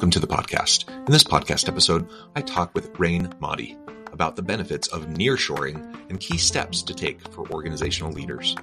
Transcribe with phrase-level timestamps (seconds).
[0.00, 0.88] Welcome to the podcast.
[0.88, 3.76] In this podcast episode, I talk with Raine Mahdi
[4.10, 8.56] about the benefits of nearshoring and key steps to take for organizational leaders.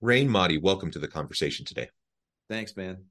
[0.00, 1.88] Raine Mahdi, welcome to the conversation today.
[2.50, 3.04] Thanks, man.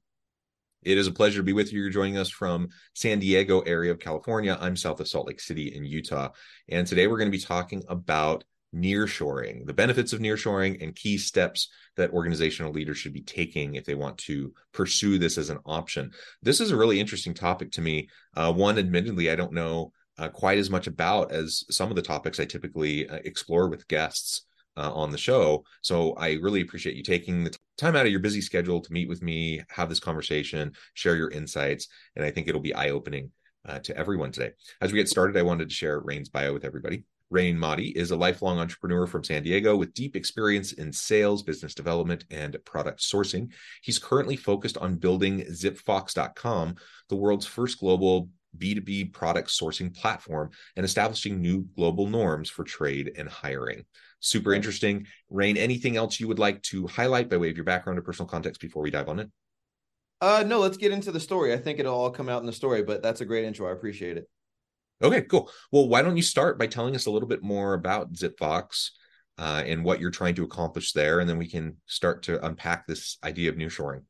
[0.82, 1.80] It is a pleasure to be with you.
[1.80, 4.56] You're joining us from San Diego area of California.
[4.60, 6.28] I'm south of Salt Lake City in Utah.
[6.68, 8.44] And today we're going to be talking about
[8.76, 13.86] nearshoring, the benefits of nearshoring and key steps that organizational leaders should be taking if
[13.86, 16.10] they want to pursue this as an option.
[16.42, 18.10] This is a really interesting topic to me.
[18.36, 22.02] Uh, one, admittedly, I don't know uh, quite as much about as some of the
[22.02, 24.42] topics I typically uh, explore with guests
[24.80, 25.64] uh, on the show.
[25.82, 29.08] So I really appreciate you taking the time out of your busy schedule to meet
[29.08, 33.30] with me, have this conversation, share your insights, and I think it'll be eye opening
[33.68, 34.52] uh, to everyone today.
[34.80, 37.04] As we get started, I wanted to share Raine's bio with everybody.
[37.28, 41.74] Raine Mahdi is a lifelong entrepreneur from San Diego with deep experience in sales, business
[41.74, 43.52] development, and product sourcing.
[43.82, 46.74] He's currently focused on building zipfox.com,
[47.08, 53.12] the world's first global B2B product sourcing platform, and establishing new global norms for trade
[53.16, 53.84] and hiring
[54.20, 55.06] super interesting.
[55.28, 58.28] Raine, anything else you would like to highlight by way of your background or personal
[58.28, 59.30] context before we dive on it?
[60.20, 61.52] Uh, no, let's get into the story.
[61.52, 63.68] I think it'll all come out in the story, but that's a great intro.
[63.68, 64.28] I appreciate it.
[65.02, 65.50] Okay, cool.
[65.72, 68.90] Well, why don't you start by telling us a little bit more about ZipFox
[69.38, 72.86] uh, and what you're trying to accomplish there, and then we can start to unpack
[72.86, 74.02] this idea of nearshoring.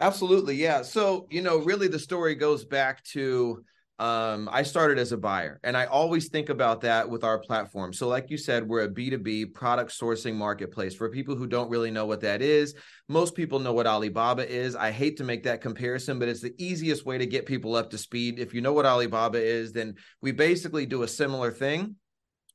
[0.00, 0.82] Absolutely, yeah.
[0.82, 3.64] So you know, really, the story goes back to
[3.98, 7.92] um, I started as a buyer, and I always think about that with our platform.
[7.92, 10.94] So, like you said, we're a B2B product sourcing marketplace.
[10.94, 12.74] For people who don't really know what that is,
[13.08, 14.76] most people know what Alibaba is.
[14.76, 17.90] I hate to make that comparison, but it's the easiest way to get people up
[17.90, 18.38] to speed.
[18.38, 21.96] If you know what Alibaba is, then we basically do a similar thing.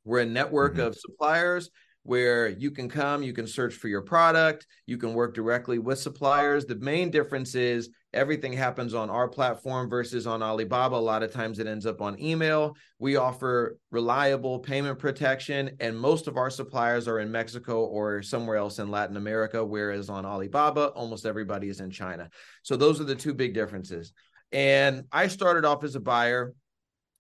[0.05, 0.87] We're a network mm-hmm.
[0.87, 1.69] of suppliers
[2.03, 5.99] where you can come, you can search for your product, you can work directly with
[5.99, 6.65] suppliers.
[6.65, 10.95] The main difference is everything happens on our platform versus on Alibaba.
[10.95, 12.75] A lot of times it ends up on email.
[12.99, 18.57] We offer reliable payment protection, and most of our suppliers are in Mexico or somewhere
[18.57, 22.29] else in Latin America, whereas on Alibaba, almost everybody is in China.
[22.61, 24.13] So those are the two big differences.
[24.51, 26.53] And I started off as a buyer.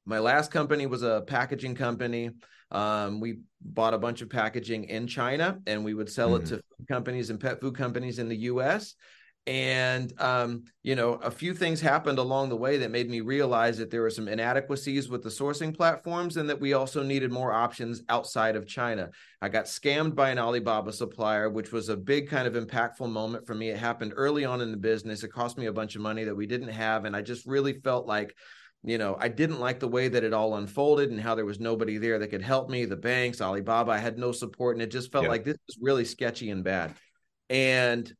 [0.05, 2.29] My last company was a packaging company.
[2.69, 6.43] Um, we bought a bunch of packaging in China and we would sell mm-hmm.
[6.43, 8.95] it to companies and pet food companies in the US.
[9.45, 13.77] And, um, you know, a few things happened along the way that made me realize
[13.77, 17.51] that there were some inadequacies with the sourcing platforms and that we also needed more
[17.51, 19.09] options outside of China.
[19.41, 23.45] I got scammed by an Alibaba supplier, which was a big kind of impactful moment
[23.45, 23.69] for me.
[23.69, 25.23] It happened early on in the business.
[25.23, 27.03] It cost me a bunch of money that we didn't have.
[27.03, 28.33] And I just really felt like,
[28.81, 31.59] you know, I didn't like the way that it all unfolded and how there was
[31.59, 32.85] nobody there that could help me.
[32.85, 35.29] The banks, Alibaba, I had no support, and it just felt yeah.
[35.31, 36.93] like this was really sketchy and bad.
[37.49, 38.11] And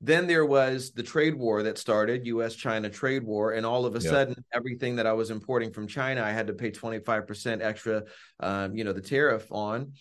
[0.00, 3.52] then there was the trade war that started, US China trade war.
[3.52, 4.10] And all of a yeah.
[4.10, 8.04] sudden, everything that I was importing from China, I had to pay 25% extra,
[8.40, 9.92] um, you know, the tariff on.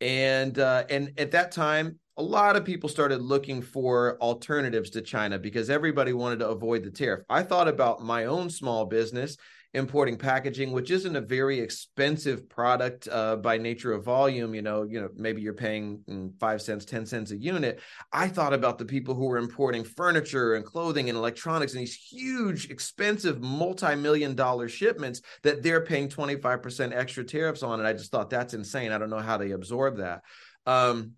[0.00, 5.02] And uh, and at that time, a lot of people started looking for alternatives to
[5.02, 7.22] China because everybody wanted to avoid the tariff.
[7.28, 9.36] I thought about my own small business
[9.74, 14.54] importing packaging, which isn't a very expensive product uh, by nature of volume.
[14.54, 17.80] You know, you know, maybe you're paying mm, five cents, ten cents a unit.
[18.12, 21.96] I thought about the people who were importing furniture and clothing and electronics and these
[21.96, 27.80] huge, expensive, multi-million dollar shipments that they're paying 25% extra tariffs on.
[27.80, 28.92] And I just thought that's insane.
[28.92, 30.22] I don't know how they absorb that.
[30.66, 31.12] Um,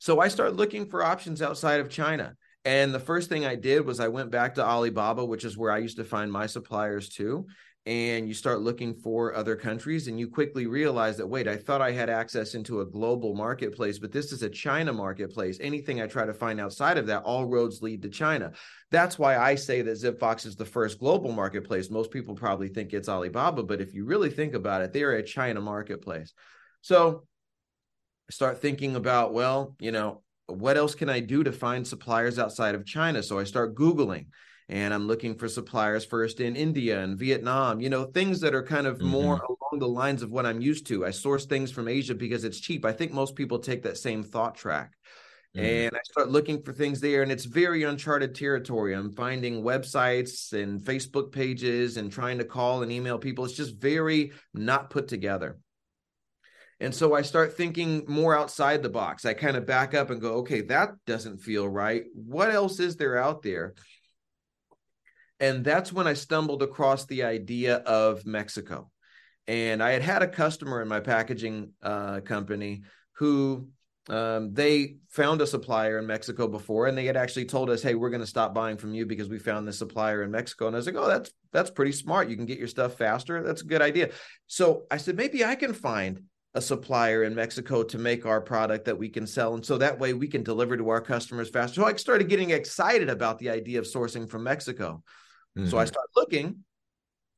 [0.00, 2.34] so I started looking for options outside of China.
[2.64, 5.72] And the first thing I did was I went back to Alibaba, which is where
[5.72, 7.46] I used to find my suppliers too.
[7.86, 11.80] and you start looking for other countries and you quickly realize that wait i thought
[11.80, 15.56] i had access into a global marketplace but this is a china marketplace.
[15.62, 18.52] Anything i try to find outside of that all roads lead to china.
[18.90, 21.88] That's why i say that zipfox is the first global marketplace.
[21.90, 25.22] Most people probably think it's alibaba but if you really think about it they're a
[25.22, 26.34] china marketplace.
[26.82, 27.24] So
[28.30, 32.74] start thinking about well you know what else can i do to find suppliers outside
[32.74, 34.26] of china so i start googling
[34.70, 38.62] and I'm looking for suppliers first in India and Vietnam, you know, things that are
[38.62, 39.08] kind of mm-hmm.
[39.08, 41.04] more along the lines of what I'm used to.
[41.04, 42.84] I source things from Asia because it's cheap.
[42.84, 44.92] I think most people take that same thought track.
[45.56, 45.66] Mm-hmm.
[45.66, 48.94] And I start looking for things there, and it's very uncharted territory.
[48.94, 53.44] I'm finding websites and Facebook pages and trying to call and email people.
[53.44, 55.58] It's just very not put together.
[56.80, 59.26] And so I start thinking more outside the box.
[59.26, 62.04] I kind of back up and go, okay, that doesn't feel right.
[62.14, 63.74] What else is there out there?
[65.40, 68.90] and that's when I stumbled across the idea of Mexico.
[69.48, 72.82] And I had had a customer in my packaging uh, company
[73.12, 73.68] who
[74.08, 77.94] um, they found a supplier in Mexico before, and they had actually told us, "Hey,
[77.94, 80.76] we're going to stop buying from you because we found this supplier in Mexico." And
[80.76, 82.28] I was like, "Oh, that's that's pretty smart.
[82.28, 83.42] You can get your stuff faster.
[83.42, 84.10] That's a good idea."
[84.46, 86.22] So I said, maybe I can find
[86.54, 89.54] a supplier in Mexico to make our product that we can sell.
[89.54, 91.80] And so that way we can deliver to our customers faster.
[91.80, 95.02] So I started getting excited about the idea of sourcing from Mexico.
[95.56, 95.68] Mm-hmm.
[95.68, 95.88] So I mm-hmm.
[95.88, 96.64] start looking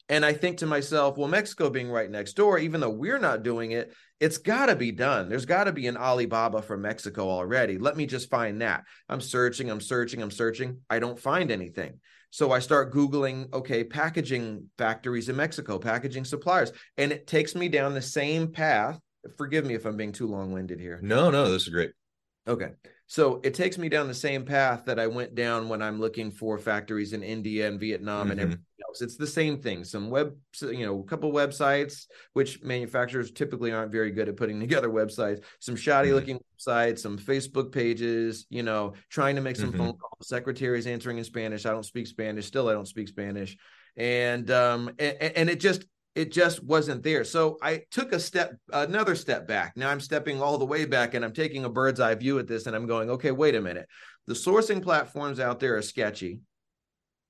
[0.09, 3.43] and I think to myself, well, Mexico being right next door, even though we're not
[3.43, 5.29] doing it, it's got to be done.
[5.29, 7.79] There's got to be an Alibaba from Mexico already.
[7.79, 8.85] Let me just find that.
[9.09, 10.81] I'm searching, I'm searching, I'm searching.
[10.91, 12.00] I don't find anything.
[12.32, 16.73] So I start Googling, okay, packaging factories in Mexico, packaging suppliers.
[16.96, 18.99] And it takes me down the same path.
[19.37, 20.99] Forgive me if I'm being too long winded here.
[21.02, 21.93] No, no, this is great.
[22.49, 22.70] Okay.
[23.06, 26.31] So it takes me down the same path that I went down when I'm looking
[26.31, 28.40] for factories in India and Vietnam mm-hmm.
[28.40, 28.58] and
[28.92, 29.02] else.
[29.02, 29.84] It's the same thing.
[29.84, 34.60] Some web, you know, a couple websites, which manufacturers typically aren't very good at putting
[34.66, 36.16] together websites, some shoddy mm-hmm.
[36.16, 39.78] looking websites, some Facebook pages, you know, trying to make some mm-hmm.
[39.78, 41.66] phone calls, secretaries answering in Spanish.
[41.66, 42.46] I don't speak Spanish.
[42.46, 43.56] Still, I don't speak Spanish.
[43.96, 45.84] And um and, and it just
[46.14, 47.24] it just wasn't there.
[47.24, 49.76] So I took a step, another step back.
[49.76, 52.46] Now I'm stepping all the way back and I'm taking a bird's eye view at
[52.46, 53.88] this and I'm going, okay, wait a minute.
[54.26, 56.40] The sourcing platforms out there are sketchy.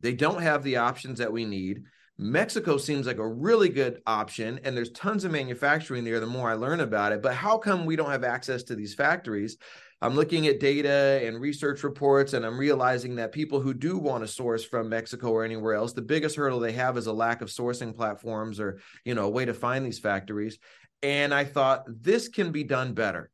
[0.03, 1.85] They don't have the options that we need.
[2.19, 6.51] Mexico seems like a really good option, and there's tons of manufacturing there the more
[6.51, 7.23] I learn about it.
[7.23, 9.57] But how come we don't have access to these factories?
[10.03, 14.25] I'm looking at data and research reports, and I'm realizing that people who do want
[14.25, 17.41] to source from Mexico or anywhere else, the biggest hurdle they have is a lack
[17.41, 20.59] of sourcing platforms or you know a way to find these factories.
[21.03, 23.31] And I thought this can be done better.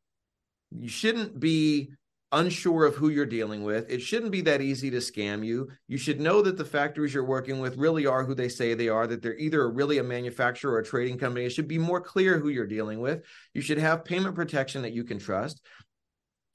[0.71, 1.91] You shouldn't be
[2.31, 3.89] unsure of who you're dealing with.
[3.89, 5.69] It shouldn't be that easy to scam you.
[5.87, 8.89] You should know that the factories you're working with really are who they say they
[8.89, 11.45] are, that they're either really a manufacturer or a trading company.
[11.45, 13.23] It should be more clear who you're dealing with.
[13.53, 15.61] You should have payment protection that you can trust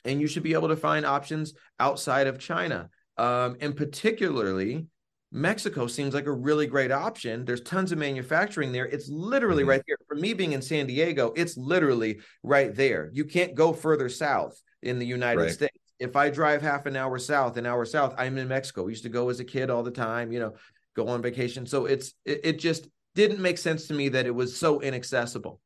[0.05, 2.91] and you should be able to find options outside of China.
[3.17, 4.87] Um, and particularly,
[5.33, 7.45] Mexico seems like a really great option.
[7.45, 8.87] There's tons of manufacturing there.
[8.87, 9.71] It's literally mm-hmm.
[9.71, 9.97] right there.
[10.07, 13.11] For me being in San Diego, it's literally right there.
[13.13, 15.51] You can't go further south in the United right.
[15.51, 15.77] States.
[15.99, 18.85] If I drive half an hour south, an hour south, I'm in Mexico.
[18.85, 20.55] We used to go as a kid all the time, you know,
[20.95, 21.67] go on vacation.
[21.67, 25.61] So it's it, it just didn't make sense to me that it was so inaccessible.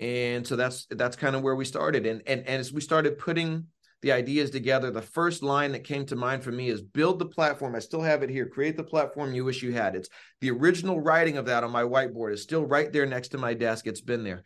[0.00, 2.06] And so that's that's kind of where we started.
[2.06, 3.66] And and, and as we started putting
[4.02, 7.26] the ideas together, the first line that came to mind for me is build the
[7.26, 7.74] platform.
[7.74, 8.46] I still have it here.
[8.46, 9.96] Create the platform you wish you had.
[9.96, 10.08] It's
[10.40, 13.54] the original writing of that on my whiteboard is still right there next to my
[13.54, 13.86] desk.
[13.86, 14.44] It's been there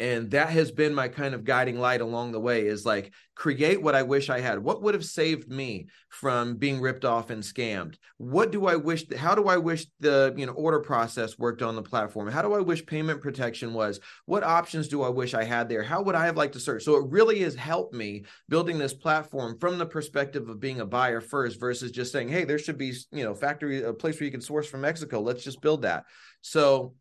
[0.00, 3.80] and that has been my kind of guiding light along the way is like create
[3.82, 4.58] what i wish i had.
[4.58, 7.96] What would have saved me from being ripped off and scammed?
[8.16, 11.76] What do i wish how do i wish the you know order process worked on
[11.76, 12.28] the platform?
[12.28, 14.00] How do i wish payment protection was?
[14.24, 15.82] What options do i wish i had there?
[15.82, 16.82] How would i have liked to search?
[16.82, 20.86] So it really has helped me building this platform from the perspective of being a
[20.86, 24.24] buyer first versus just saying hey there should be you know factory a place where
[24.24, 25.20] you can source from mexico.
[25.20, 26.04] Let's just build that.
[26.40, 26.94] So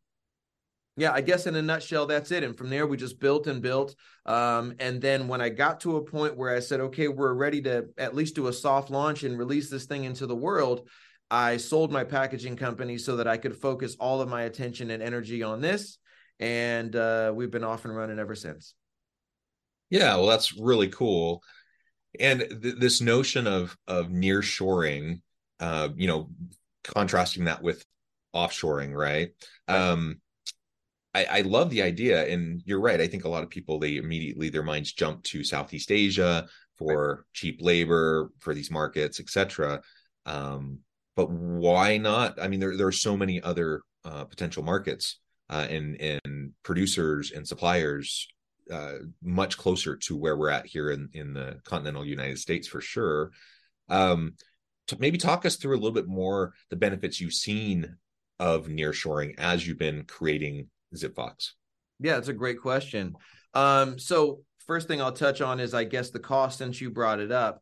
[0.99, 2.43] yeah, I guess in a nutshell, that's it.
[2.43, 3.95] And from there, we just built and built.
[4.25, 7.61] Um, and then when I got to a point where I said, okay, we're ready
[7.63, 10.87] to at least do a soft launch and release this thing into the world,
[11.31, 15.01] I sold my packaging company so that I could focus all of my attention and
[15.01, 15.97] energy on this.
[16.39, 18.73] And uh, we've been off and running ever since.
[19.89, 21.41] Yeah, well, that's really cool.
[22.19, 25.21] And th- this notion of of near shoring,
[25.59, 26.29] uh, you know,
[26.83, 27.85] contrasting that with
[28.35, 29.29] offshoring, right?
[29.67, 29.75] right.
[29.75, 30.21] Um,
[31.19, 33.01] I, I, love the idea, and you're right.
[33.01, 36.47] I think a lot of people they immediately their minds jump to Southeast Asia
[36.77, 37.23] for right.
[37.33, 39.81] cheap labor for these markets, etc.
[40.25, 40.79] Um,
[41.15, 42.41] but why not?
[42.41, 47.31] I mean, there there are so many other uh, potential markets uh, and and producers
[47.31, 48.27] and suppliers
[48.71, 52.81] uh, much closer to where we're at here in in the continental United States for
[52.81, 53.31] sure.
[53.89, 54.35] Um,
[54.97, 57.97] maybe talk us through a little bit more the benefits you've seen
[58.39, 61.51] of nearshoring as you've been creating ZipFox.
[61.99, 63.15] Yeah, it's a great question.
[63.53, 67.19] Um, so first thing I'll touch on is I guess the cost since you brought
[67.19, 67.61] it up.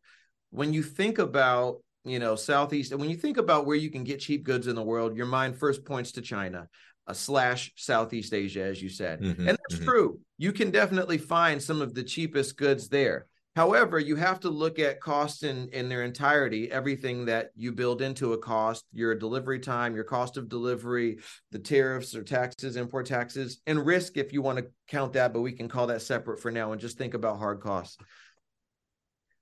[0.51, 4.05] When you think about you know southeast and when you think about where you can
[4.05, 6.69] get cheap goods in the world your mind first points to china
[7.07, 9.21] uh, slash Southeast Asia, as you said.
[9.21, 9.85] Mm-hmm, and that's mm-hmm.
[9.85, 10.19] true.
[10.37, 13.27] You can definitely find some of the cheapest goods there.
[13.57, 18.03] However, you have to look at costs in, in their entirety, everything that you build
[18.03, 21.17] into a cost, your delivery time, your cost of delivery,
[21.49, 25.41] the tariffs or taxes, import taxes, and risk if you want to count that, but
[25.41, 27.97] we can call that separate for now and just think about hard costs.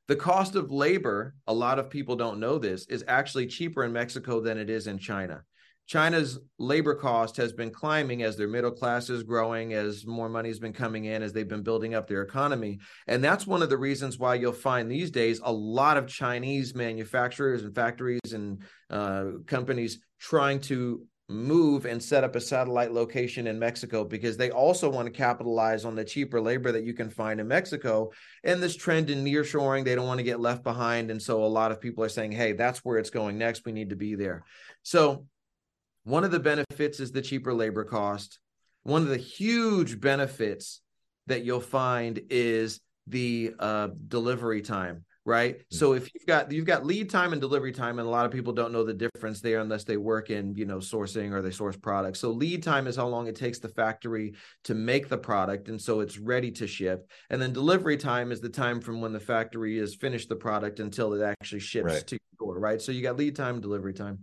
[0.07, 3.91] The cost of labor, a lot of people don't know this, is actually cheaper in
[3.91, 5.43] Mexico than it is in China.
[5.87, 10.49] China's labor cost has been climbing as their middle class is growing, as more money
[10.49, 12.79] has been coming in, as they've been building up their economy.
[13.07, 16.73] And that's one of the reasons why you'll find these days a lot of Chinese
[16.73, 23.47] manufacturers and factories and uh, companies trying to move and set up a satellite location
[23.47, 27.09] in Mexico because they also want to capitalize on the cheaper labor that you can
[27.09, 28.11] find in Mexico.
[28.43, 31.09] And this trend in nearshoring, they don't want to get left behind.
[31.09, 33.65] And so a lot of people are saying, hey, that's where it's going next.
[33.65, 34.45] We need to be there.
[34.83, 35.25] So
[36.05, 38.39] one of the benefits is the cheaper labor cost.
[38.83, 40.81] One of the huge benefits
[41.27, 45.75] that you'll find is the uh, delivery time right mm-hmm.
[45.75, 48.31] so if you've got you've got lead time and delivery time and a lot of
[48.31, 51.51] people don't know the difference there unless they work in you know sourcing or they
[51.51, 54.33] source products so lead time is how long it takes the factory
[54.63, 58.39] to make the product and so it's ready to ship and then delivery time is
[58.39, 62.07] the time from when the factory has finished the product until it actually ships right.
[62.07, 64.19] to your door right so you got lead time delivery time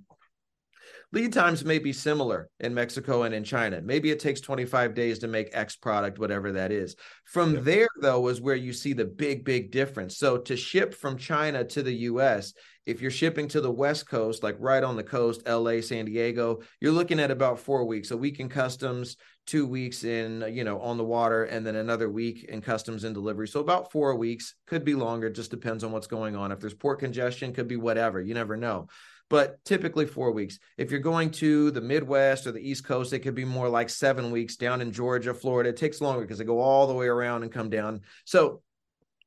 [1.13, 3.81] lead times may be similar in Mexico and in China.
[3.83, 6.97] Maybe it takes 25 days to make X product, whatever that is.
[7.27, 10.17] From there, though, is where you see the big, big difference.
[10.17, 12.55] So to ship from China to the US,
[12.87, 16.61] if you're shipping to the West Coast, like right on the coast, LA, San Diego,
[16.81, 19.17] you're looking at about four weeks, a week in customs,
[19.47, 23.15] two weeks in, you know, on the water, and then another week in customs and
[23.15, 23.47] delivery.
[23.47, 26.51] So about four weeks, could be longer, just depends on what's going on.
[26.53, 28.21] If there's port congestion, could be whatever.
[28.21, 28.89] You never know
[29.33, 30.59] but typically four weeks.
[30.77, 33.89] If you're going to the Midwest or the East Coast, it could be more like
[33.89, 35.71] seven weeks down in Georgia, Florida.
[35.71, 38.03] It takes longer because they go all the way around and come down.
[38.27, 38.61] So,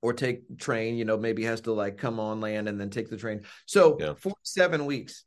[0.04, 3.10] or take train, you know, maybe has to like come on land and then take
[3.10, 3.46] the train.
[3.66, 4.14] So, yeah.
[4.14, 5.24] four seven weeks.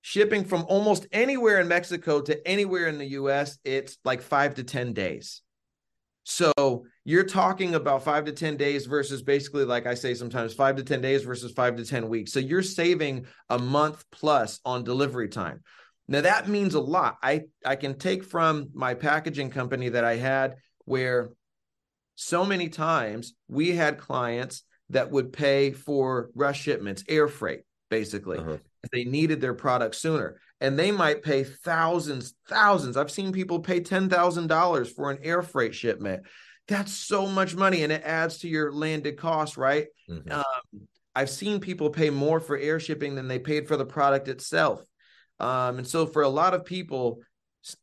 [0.00, 4.64] Shipping from almost anywhere in Mexico to anywhere in the US, it's like five to
[4.64, 5.42] 10 days.
[6.30, 10.76] So you're talking about five to 10 days versus basically, like I say sometimes, five
[10.76, 12.34] to 10 days versus five to 10 weeks.
[12.34, 15.62] So you're saving a month plus on delivery time.
[16.06, 17.16] Now that means a lot.
[17.22, 21.30] I, I can take from my packaging company that I had where
[22.16, 28.36] so many times we had clients that would pay for rush shipments, air freight, basically.
[28.36, 28.58] Uh-huh.
[28.92, 32.96] They needed their product sooner and they might pay thousands, thousands.
[32.96, 36.24] I've seen people pay $10,000 for an air freight shipment.
[36.66, 39.86] That's so much money and it adds to your landed cost, right?
[40.10, 40.32] Mm-hmm.
[40.32, 44.28] Um, I've seen people pay more for air shipping than they paid for the product
[44.28, 44.82] itself.
[45.40, 47.20] Um, and so for a lot of people,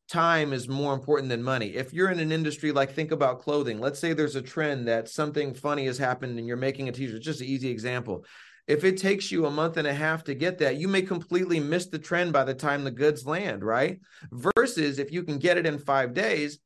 [0.09, 1.75] time is more important than money.
[1.75, 5.09] If you're in an industry like think about clothing, let's say there's a trend that
[5.09, 8.25] something funny has happened and you're making a t-shirt, just an easy example.
[8.67, 11.59] If it takes you a month and a half to get that, you may completely
[11.59, 13.99] miss the trend by the time the goods land, right?
[14.31, 16.59] Versus if you can get it in five days,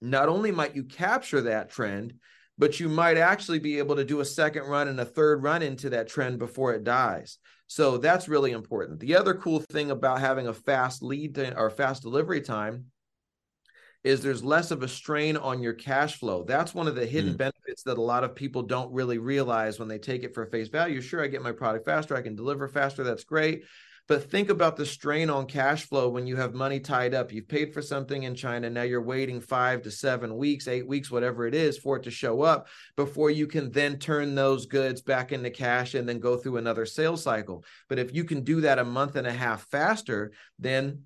[0.00, 2.14] not only might you capture that trend,
[2.58, 5.62] but you might actually be able to do a second run and a third run
[5.62, 7.38] into that trend before it dies.
[7.66, 9.00] So that's really important.
[9.00, 12.86] The other cool thing about having a fast lead or fast delivery time
[14.04, 16.44] is there's less of a strain on your cash flow.
[16.44, 17.38] That's one of the hidden mm.
[17.38, 20.68] benefits that a lot of people don't really realize when they take it for face
[20.68, 21.00] value.
[21.00, 23.64] Sure, I get my product faster, I can deliver faster, that's great.
[24.08, 27.32] But think about the strain on cash flow when you have money tied up.
[27.32, 28.70] You've paid for something in China.
[28.70, 32.10] Now you're waiting five to seven weeks, eight weeks, whatever it is, for it to
[32.12, 36.36] show up before you can then turn those goods back into cash and then go
[36.36, 37.64] through another sales cycle.
[37.88, 41.02] But if you can do that a month and a half faster, then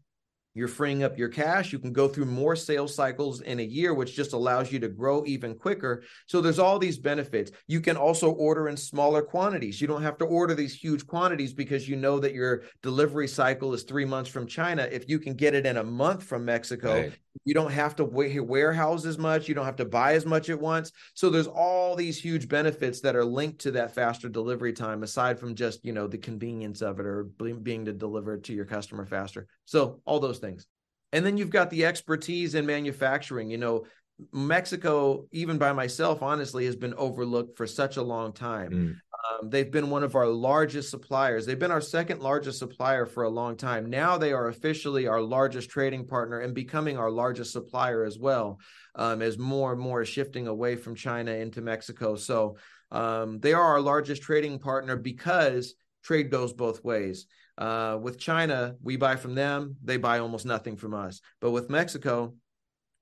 [0.54, 1.72] you're freeing up your cash.
[1.72, 4.88] You can go through more sales cycles in a year, which just allows you to
[4.88, 6.02] grow even quicker.
[6.26, 7.52] So there's all these benefits.
[7.68, 9.80] You can also order in smaller quantities.
[9.80, 13.72] You don't have to order these huge quantities because you know that your delivery cycle
[13.74, 14.88] is three months from China.
[14.90, 17.12] If you can get it in a month from Mexico, right.
[17.44, 19.48] you don't have to warehouse as much.
[19.48, 20.90] You don't have to buy as much at once.
[21.14, 25.38] So there's all these huge benefits that are linked to that faster delivery time, aside
[25.38, 27.28] from just you know the convenience of it or
[27.62, 29.46] being to deliver it to your customer faster.
[29.64, 30.66] So all those things.
[31.12, 33.50] And then you've got the expertise in manufacturing.
[33.50, 33.84] You know,
[34.32, 38.70] Mexico, even by myself, honestly, has been overlooked for such a long time.
[38.70, 38.96] Mm.
[39.42, 41.46] Um, they've been one of our largest suppliers.
[41.46, 43.88] They've been our second largest supplier for a long time.
[43.90, 48.58] Now they are officially our largest trading partner and becoming our largest supplier as well,
[48.94, 52.14] um, as more and more is shifting away from China into Mexico.
[52.16, 52.56] So
[52.90, 57.26] um, they are our largest trading partner because trade goes both ways.
[57.58, 61.20] Uh, with China, we buy from them, they buy almost nothing from us.
[61.40, 62.34] But with Mexico,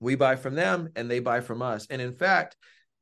[0.00, 1.86] we buy from them and they buy from us.
[1.90, 2.56] And in fact,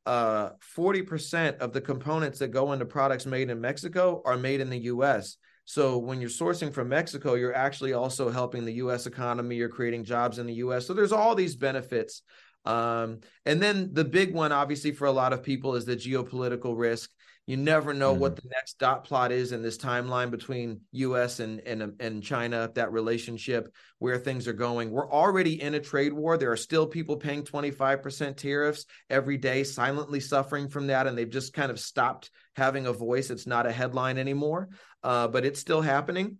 [0.04, 4.70] uh, 40% of the components that go into products made in Mexico are made in
[4.70, 5.36] the US.
[5.64, 10.04] So when you're sourcing from Mexico, you're actually also helping the US economy, you're creating
[10.04, 10.86] jobs in the US.
[10.86, 12.22] So there's all these benefits.
[12.64, 16.76] Um, and then the big one, obviously, for a lot of people is the geopolitical
[16.76, 17.10] risk.
[17.46, 18.20] You never know mm-hmm.
[18.20, 21.38] what the next dot plot is in this timeline between U.S.
[21.38, 22.70] and, and and China.
[22.74, 24.90] That relationship, where things are going.
[24.90, 26.36] We're already in a trade war.
[26.36, 31.30] There are still people paying 25% tariffs every day, silently suffering from that, and they've
[31.30, 33.30] just kind of stopped having a voice.
[33.30, 34.68] It's not a headline anymore,
[35.04, 36.38] uh, but it's still happening.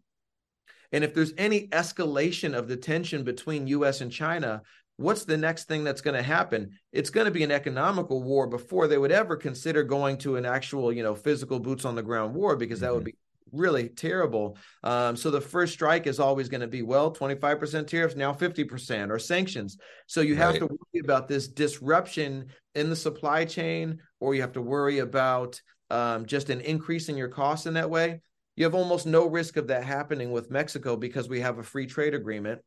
[0.92, 4.62] And if there's any escalation of the tension between US and China,
[4.96, 8.46] what's the next thing that's going to happen it's going to be an economical war
[8.46, 12.02] before they would ever consider going to an actual you know physical boots on the
[12.02, 12.96] ground war because that mm-hmm.
[12.96, 13.14] would be
[13.52, 18.16] really terrible um, so the first strike is always going to be well 25% tariffs
[18.16, 20.60] now 50% or sanctions so you have right.
[20.60, 25.60] to worry about this disruption in the supply chain or you have to worry about
[25.90, 28.20] um, just an increase in your costs in that way
[28.56, 31.86] you have almost no risk of that happening with mexico because we have a free
[31.86, 32.60] trade agreement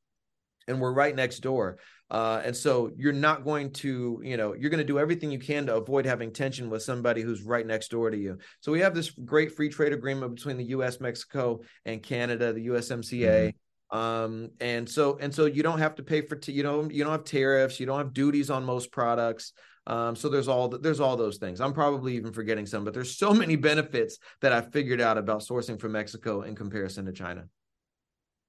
[0.70, 1.78] and we're right next door.
[2.12, 5.40] Uh, and so you're not going to, you know, you're going to do everything you
[5.40, 8.38] can to avoid having tension with somebody who's right next door to you.
[8.62, 12.68] So we have this great free trade agreement between the U.S., Mexico, and Canada, the
[12.68, 13.54] USMCA.
[13.54, 13.98] Mm-hmm.
[13.98, 17.04] Um, and so and so you don't have to pay for t- you know you
[17.04, 19.54] don't have tariffs, you don't have duties on most products.
[19.88, 21.60] Um, so there's all there's all those things.
[21.60, 25.42] I'm probably even forgetting some, but there's so many benefits that I've figured out about
[25.42, 27.46] sourcing from Mexico in comparison to China.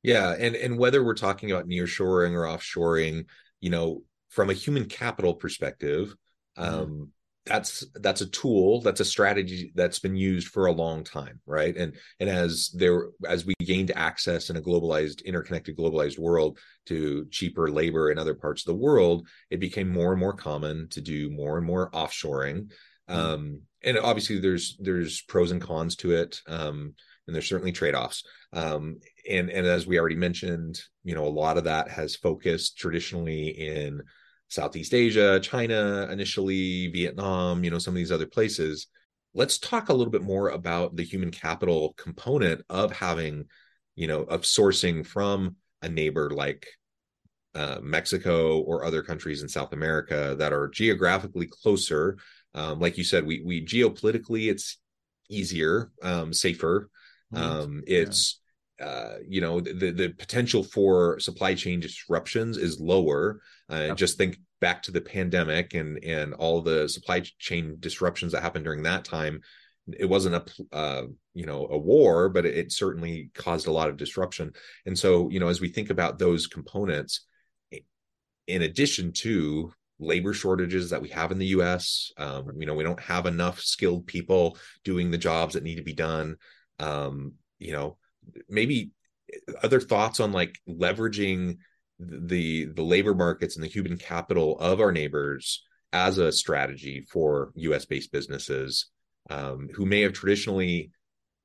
[0.02, 3.24] Yeah, and and whether we're talking about nearshoring or offshoring,
[3.60, 6.14] you know, from a human capital perspective,
[6.58, 6.74] mm-hmm.
[6.74, 7.12] um,
[7.46, 11.76] that's that's a tool, that's a strategy that's been used for a long time, right?
[11.76, 17.26] And and as there as we gained access in a globalized, interconnected, globalized world to
[17.30, 21.00] cheaper labor in other parts of the world, it became more and more common to
[21.00, 22.70] do more and more offshoring.
[23.08, 23.16] Mm-hmm.
[23.16, 26.40] Um, and obviously, there's there's pros and cons to it.
[26.46, 26.94] Um,
[27.30, 28.24] and there's certainly trade-offs.
[28.52, 32.76] Um, and and as we already mentioned you know a lot of that has focused
[32.76, 34.02] traditionally in
[34.48, 38.88] southeast asia china initially vietnam you know some of these other places.
[39.32, 43.44] Let's talk a little bit more about the human capital component of having
[43.94, 46.66] you know of sourcing from a neighbor like
[47.54, 52.18] uh, mexico or other countries in south america that are geographically closer.
[52.52, 54.78] Um, like you said we we geopolitically it's
[55.28, 56.90] easier um, safer
[57.34, 58.40] um, it's
[58.78, 58.86] yeah.
[58.86, 63.40] uh, you know the the potential for supply chain disruptions is lower.
[63.70, 63.96] Uh, yep.
[63.96, 68.64] Just think back to the pandemic and and all the supply chain disruptions that happened
[68.64, 69.40] during that time.
[69.98, 73.88] It wasn't a uh, you know a war, but it, it certainly caused a lot
[73.88, 74.52] of disruption.
[74.86, 77.26] And so you know as we think about those components,
[78.46, 82.10] in addition to labor shortages that we have in the US.
[82.16, 85.82] Um, you know, we don't have enough skilled people doing the jobs that need to
[85.82, 86.36] be done
[86.80, 87.96] um, you know,
[88.48, 88.90] maybe
[89.62, 91.58] other thoughts on like leveraging
[91.98, 97.52] the the labor markets and the human capital of our neighbors as a strategy for
[97.56, 98.86] US based businesses
[99.28, 100.90] um, who may have traditionally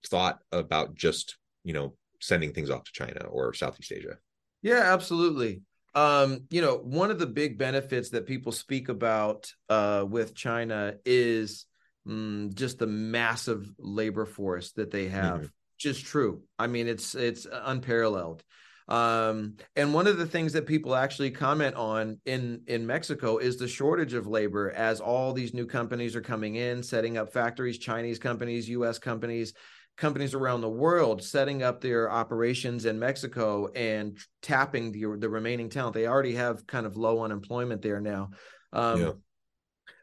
[0.08, 4.18] thought about just you know sending things off to China or Southeast Asia.
[4.62, 5.62] Yeah, absolutely.
[5.94, 10.96] Um, you know, one of the big benefits that people speak about uh, with China
[11.06, 11.66] is
[12.08, 15.38] mm, just the massive labor force that they have.
[15.38, 15.46] Mm-hmm.
[15.78, 16.42] Just true.
[16.58, 18.44] I mean, it's it's unparalleled.
[18.88, 23.58] Um, and one of the things that people actually comment on in in Mexico is
[23.58, 27.80] the shortage of labor as all these new companies are coming in, setting up factories,
[27.80, 29.00] Chinese companies, U.S.
[29.00, 29.54] companies,
[29.98, 35.70] companies around the world setting up their operations in Mexico and tapping the the remaining
[35.70, 35.96] talent.
[35.96, 38.30] They already have kind of low unemployment there now.
[38.72, 39.12] Um, yeah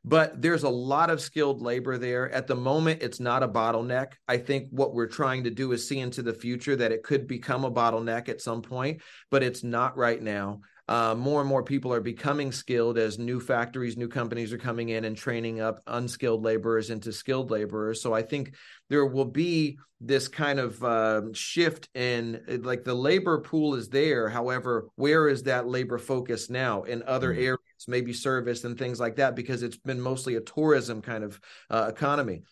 [0.05, 2.31] but there's a lot of skilled labor there.
[2.31, 4.13] At the moment, it's not a bottleneck.
[4.27, 7.29] I think what we're trying to do is see into the future that it could
[7.29, 10.61] become a bottleneck at some point, but it's not right now.
[10.93, 14.91] Uh, more and more people are becoming skilled as new factories, new companies are coming
[14.91, 18.03] in and training up unskilled laborers into skilled laborers.
[18.03, 18.55] So I think
[18.91, 24.29] there will be this kind of uh, shift in like the labor pool is there.
[24.29, 27.43] However, where is that labor focus now in other mm-hmm.
[27.43, 31.41] areas, maybe service and things like that, because it's been mostly a tourism kind of
[31.71, 32.43] uh, economy.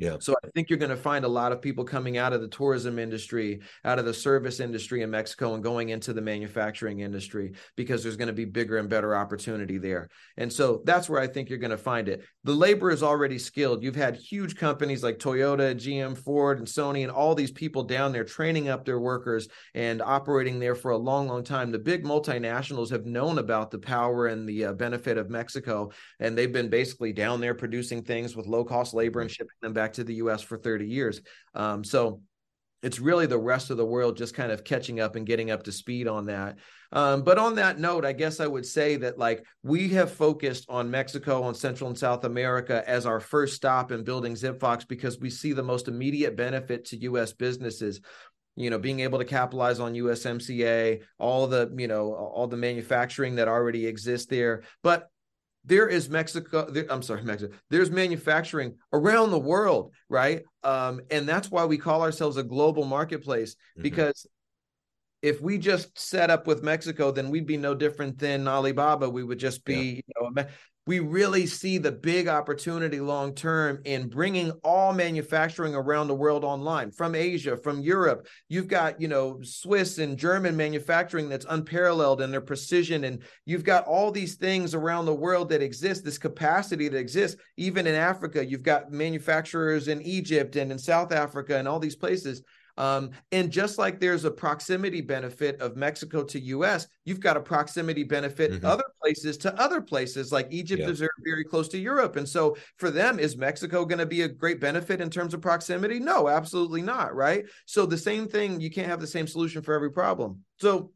[0.00, 0.16] Yeah.
[0.18, 2.48] So I think you're going to find a lot of people coming out of the
[2.48, 7.52] tourism industry, out of the service industry in Mexico and going into the manufacturing industry
[7.76, 10.08] because there's going to be bigger and better opportunity there.
[10.38, 12.24] And so that's where I think you're going to find it.
[12.44, 13.82] The labor is already skilled.
[13.82, 18.12] You've had huge companies like Toyota, GM, Ford, and Sony, and all these people down
[18.12, 21.70] there training up their workers and operating there for a long, long time.
[21.70, 26.38] The big multinationals have known about the power and the uh, benefit of Mexico, and
[26.38, 29.89] they've been basically down there producing things with low cost labor and shipping them back
[29.90, 31.20] back to the US for 30 years.
[31.54, 32.20] Um, so
[32.82, 35.64] it's really the rest of the world just kind of catching up and getting up
[35.64, 36.56] to speed on that.
[36.92, 40.64] Um, but on that note, I guess I would say that like we have focused
[40.68, 45.18] on Mexico, on Central and South America as our first stop in building ZipFox because
[45.18, 47.32] we see the most immediate benefit to U.S.
[47.32, 48.00] businesses
[48.56, 53.36] you know being able to capitalize on USMCA all the you know all the manufacturing
[53.36, 55.08] that already exists there but
[55.64, 56.70] there is Mexico.
[56.70, 57.54] There, I'm sorry, Mexico.
[57.68, 60.42] There's manufacturing around the world, right?
[60.62, 63.82] Um, and that's why we call ourselves a global marketplace mm-hmm.
[63.82, 64.26] because
[65.22, 69.08] if we just set up with Mexico, then we'd be no different than Alibaba.
[69.08, 70.22] We would just be, yeah.
[70.22, 70.44] you know,
[70.86, 76.42] we really see the big opportunity long term in bringing all manufacturing around the world
[76.42, 78.26] online from Asia, from Europe.
[78.48, 83.04] You've got, you know, Swiss and German manufacturing that's unparalleled in their precision.
[83.04, 87.40] And you've got all these things around the world that exist, this capacity that exists.
[87.56, 91.96] Even in Africa, you've got manufacturers in Egypt and in South Africa and all these
[91.96, 92.42] places
[92.80, 97.40] um, and just like there's a proximity benefit of Mexico to US, you've got a
[97.40, 98.64] proximity benefit mm-hmm.
[98.64, 100.32] other places to other places.
[100.32, 100.88] Like Egypt yeah.
[100.88, 102.16] is very, very close to Europe.
[102.16, 105.40] And so for them, is Mexico going to be a great benefit in terms of
[105.40, 105.98] proximity?
[105.98, 107.14] No, absolutely not.
[107.14, 107.44] Right.
[107.66, 110.44] So the same thing, you can't have the same solution for every problem.
[110.60, 110.92] So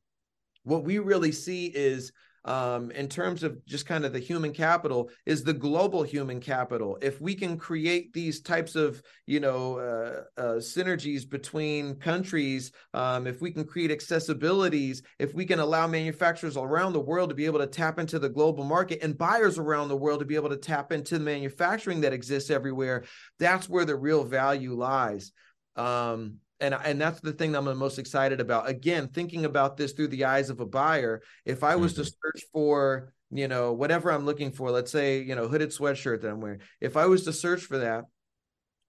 [0.64, 2.12] what we really see is
[2.44, 6.98] um, in terms of just kind of the human capital is the global human capital.
[7.00, 13.26] If we can create these types of, you know, uh, uh, synergies between countries, um,
[13.26, 17.46] if we can create accessibilities, if we can allow manufacturers around the world to be
[17.46, 20.50] able to tap into the global market and buyers around the world to be able
[20.50, 23.04] to tap into the manufacturing that exists everywhere,
[23.38, 25.32] that's where the real value lies.
[25.76, 28.68] Um, and and that's the thing that I'm the most excited about.
[28.68, 32.02] Again, thinking about this through the eyes of a buyer, if I was mm-hmm.
[32.02, 36.22] to search for you know whatever I'm looking for, let's say you know hooded sweatshirt
[36.22, 38.04] that I'm wearing, if I was to search for that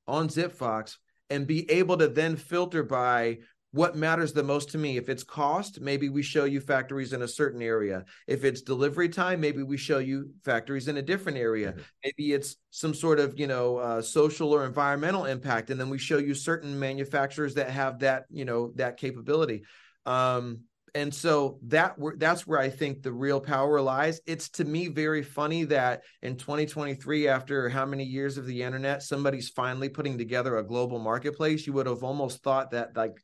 [0.08, 0.97] on ZipFox
[1.30, 3.39] and be able to then filter by
[3.75, 4.95] what matters the most to me.
[4.95, 8.05] If it's cost, maybe we show you factories in a certain area.
[8.25, 11.73] If it's delivery time, maybe we show you factories in a different area.
[11.73, 11.81] Mm-hmm.
[12.05, 15.97] Maybe it's some sort of you know uh, social or environmental impact, and then we
[15.97, 19.63] show you certain manufacturers that have that you know that capability.
[20.05, 20.61] Um,
[20.93, 24.21] and so that that's where I think the real power lies.
[24.25, 29.03] It's to me very funny that in 2023, after how many years of the internet,
[29.03, 31.67] somebody's finally putting together a global marketplace.
[31.67, 33.17] You would have almost thought that like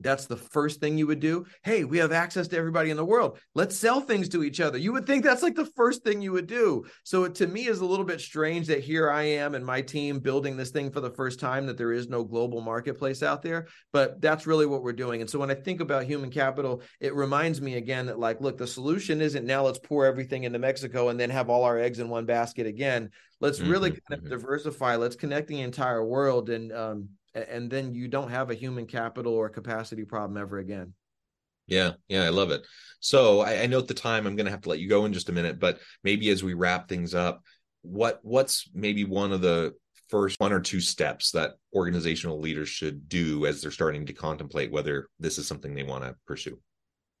[0.00, 1.44] that's the first thing you would do.
[1.62, 3.38] Hey, we have access to everybody in the world.
[3.54, 4.78] Let's sell things to each other.
[4.78, 6.84] You would think that's like the first thing you would do.
[7.04, 9.82] So it, to me is a little bit strange that here I am and my
[9.82, 13.42] team building this thing for the first time that there is no global marketplace out
[13.42, 15.20] there, but that's really what we're doing.
[15.20, 18.56] And so when I think about human capital, it reminds me again that like look,
[18.56, 21.98] the solution isn't now let's pour everything into Mexico and then have all our eggs
[21.98, 23.10] in one basket again.
[23.40, 24.30] Let's mm-hmm, really kind of mm-hmm.
[24.30, 24.96] diversify.
[24.96, 29.32] Let's connect the entire world and um, and then you don't have a human capital
[29.32, 30.94] or capacity problem ever again.
[31.66, 32.66] Yeah, yeah, I love it.
[32.98, 34.26] So I, I note the time.
[34.26, 36.42] I'm going to have to let you go in just a minute, but maybe as
[36.42, 37.42] we wrap things up,
[37.82, 39.74] what what's maybe one of the
[40.08, 44.72] first one or two steps that organizational leaders should do as they're starting to contemplate
[44.72, 46.58] whether this is something they want to pursue?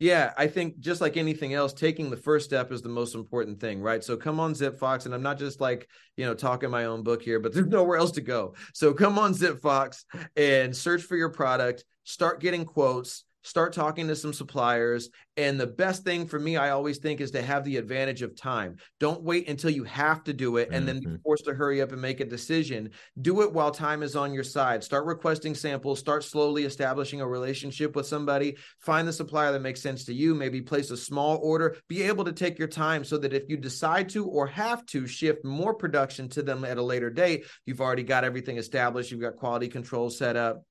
[0.00, 3.60] Yeah, I think just like anything else, taking the first step is the most important
[3.60, 4.02] thing, right?
[4.02, 7.20] So come on ZipFox, and I'm not just like, you know, talking my own book
[7.20, 8.54] here, but there's nowhere else to go.
[8.72, 10.04] So come on ZipFox
[10.36, 15.66] and search for your product, start getting quotes, start talking to some suppliers and the
[15.66, 18.76] best thing for me i always think is to have the advantage of time.
[18.98, 20.86] Don't wait until you have to do it and mm-hmm.
[20.86, 21.22] then be mm-hmm.
[21.22, 22.90] forced to hurry up and make a decision.
[23.20, 24.84] Do it while time is on your side.
[24.84, 25.98] Start requesting samples.
[25.98, 28.56] Start slowly establishing a relationship with somebody.
[28.80, 30.34] Find the supplier that makes sense to you.
[30.34, 31.76] Maybe place a small order.
[31.88, 35.06] Be able to take your time so that if you decide to or have to
[35.06, 39.10] shift more production to them at a later date you've already got everything established.
[39.10, 40.62] You've got quality control set up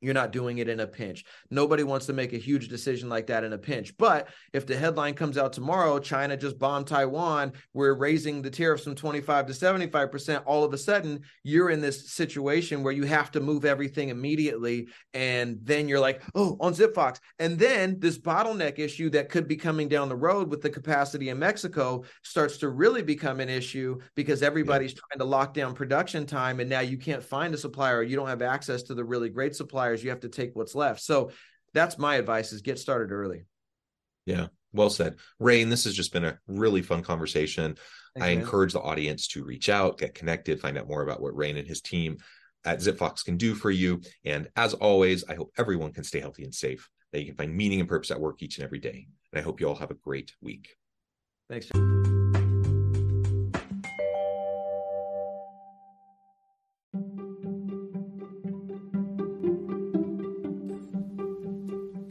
[0.00, 1.24] you're not doing it in a pinch.
[1.50, 3.96] Nobody wants to make a huge decision like that in a pinch.
[3.96, 8.84] But if the headline comes out tomorrow, China just bombed Taiwan, we're raising the tariffs
[8.84, 13.30] from 25 to 75%, all of a sudden you're in this situation where you have
[13.32, 14.88] to move everything immediately.
[15.14, 17.18] And then you're like, oh, on ZipFox.
[17.38, 21.30] And then this bottleneck issue that could be coming down the road with the capacity
[21.30, 25.00] in Mexico starts to really become an issue because everybody's yeah.
[25.10, 26.60] trying to lock down production time.
[26.60, 29.56] And now you can't find a supplier, you don't have access to the really great
[29.56, 31.00] supplier you have to take what's left.
[31.00, 31.30] So
[31.74, 33.44] that's my advice is get started early.
[34.26, 34.48] Yeah.
[34.72, 35.16] Well said.
[35.38, 37.76] Raine, this has just been a really fun conversation.
[38.14, 38.38] Thanks, I man.
[38.40, 41.66] encourage the audience to reach out, get connected, find out more about what Raine and
[41.66, 42.18] his team
[42.64, 44.02] at ZipFox can do for you.
[44.24, 47.54] And as always, I hope everyone can stay healthy and safe, that you can find
[47.54, 49.06] meaning and purpose at work each and every day.
[49.32, 50.68] And I hope you all have a great week.
[51.48, 51.70] Thanks.